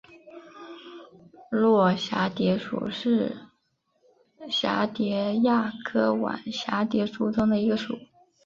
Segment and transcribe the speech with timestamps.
[1.51, 3.37] 络蛱蝶属是
[4.49, 7.99] 蛱蝶亚科网蛱蝶族中的一个属。